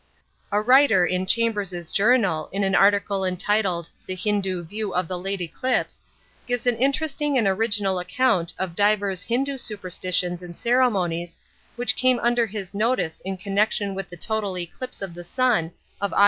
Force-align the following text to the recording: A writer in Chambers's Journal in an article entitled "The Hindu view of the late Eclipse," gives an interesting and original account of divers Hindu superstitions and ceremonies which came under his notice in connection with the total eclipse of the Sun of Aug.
A 0.51 0.59
writer 0.59 1.05
in 1.05 1.27
Chambers's 1.27 1.91
Journal 1.91 2.49
in 2.51 2.63
an 2.63 2.73
article 2.73 3.23
entitled 3.23 3.91
"The 4.07 4.15
Hindu 4.15 4.63
view 4.65 4.95
of 4.95 5.07
the 5.07 5.15
late 5.19 5.41
Eclipse," 5.41 6.01
gives 6.47 6.65
an 6.65 6.75
interesting 6.77 7.37
and 7.37 7.47
original 7.47 7.99
account 7.99 8.51
of 8.57 8.75
divers 8.75 9.21
Hindu 9.21 9.57
superstitions 9.57 10.41
and 10.41 10.57
ceremonies 10.57 11.37
which 11.75 11.95
came 11.95 12.17
under 12.17 12.47
his 12.47 12.73
notice 12.73 13.19
in 13.21 13.37
connection 13.37 13.93
with 13.93 14.09
the 14.09 14.17
total 14.17 14.57
eclipse 14.57 15.03
of 15.03 15.13
the 15.13 15.23
Sun 15.23 15.71
of 16.01 16.09
Aug. 16.13 16.19